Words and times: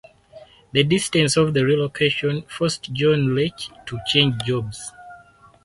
The 0.71 0.83
distance 0.83 1.37
of 1.37 1.53
the 1.53 1.63
relocation 1.63 2.41
forced 2.49 2.91
John 2.91 3.35
Lech 3.35 3.85
to 3.85 3.99
change 4.07 4.41
jobs. 4.43 4.91